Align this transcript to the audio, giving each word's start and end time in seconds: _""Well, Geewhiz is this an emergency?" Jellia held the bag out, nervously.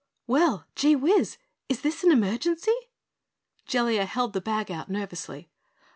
_""Well, 0.25 0.65
Geewhiz 0.75 1.37
is 1.69 1.81
this 1.81 2.03
an 2.03 2.11
emergency?" 2.11 2.73
Jellia 3.67 4.05
held 4.07 4.33
the 4.33 4.41
bag 4.41 4.71
out, 4.71 4.89
nervously. 4.89 5.51